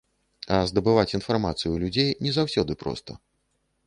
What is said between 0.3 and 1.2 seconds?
А здабываць